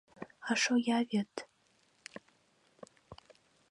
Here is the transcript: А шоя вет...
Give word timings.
А 0.49 0.51
шоя 0.61 0.99
вет... 1.11 1.33